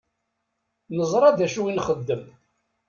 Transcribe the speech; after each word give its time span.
Neẓṛa 0.95 1.29
dacu 1.37 1.61
i 1.67 1.73
nxeddem. 1.77 2.23